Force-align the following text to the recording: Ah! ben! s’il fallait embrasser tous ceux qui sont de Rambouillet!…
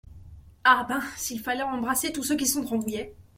Ah! 0.63 0.83
ben! 0.89 0.99
s’il 1.15 1.39
fallait 1.39 1.61
embrasser 1.61 2.11
tous 2.11 2.23
ceux 2.23 2.35
qui 2.35 2.47
sont 2.47 2.63
de 2.63 2.67
Rambouillet!… 2.67 3.13